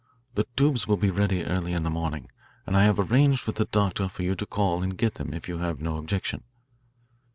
[0.33, 2.31] The tubes will be ready early in the morning,
[2.65, 5.47] and I have arranged with the doctor for you to call and get them if
[5.47, 6.41] you have no objection."